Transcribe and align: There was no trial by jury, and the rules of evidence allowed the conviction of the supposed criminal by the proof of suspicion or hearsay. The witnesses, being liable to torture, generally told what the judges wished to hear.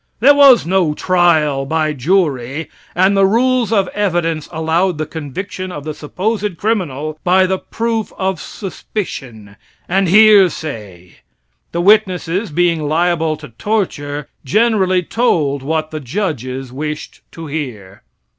There 0.19 0.33
was 0.33 0.65
no 0.65 0.95
trial 0.95 1.63
by 1.67 1.93
jury, 1.93 2.71
and 2.95 3.15
the 3.15 3.27
rules 3.27 3.71
of 3.71 3.87
evidence 3.89 4.49
allowed 4.51 4.97
the 4.97 5.05
conviction 5.05 5.71
of 5.71 5.83
the 5.83 5.93
supposed 5.93 6.57
criminal 6.57 7.19
by 7.23 7.45
the 7.45 7.59
proof 7.59 8.11
of 8.17 8.41
suspicion 8.41 9.57
or 9.87 10.01
hearsay. 10.01 11.17
The 11.71 11.81
witnesses, 11.81 12.49
being 12.51 12.81
liable 12.87 13.37
to 13.37 13.49
torture, 13.49 14.27
generally 14.43 15.03
told 15.03 15.61
what 15.61 15.91
the 15.91 15.99
judges 15.99 16.73
wished 16.73 17.21
to 17.33 17.45
hear. 17.45 18.01